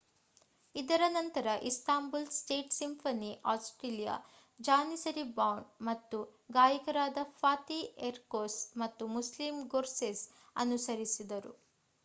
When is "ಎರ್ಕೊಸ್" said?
8.09-8.59